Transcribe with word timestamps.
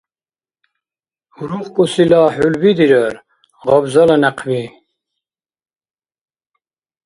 УрухкӀусила 1.39 2.19
хӀулби 2.35 2.71
дирар, 2.77 3.15
гъабзала— 3.65 4.15
някъби. 4.21 4.63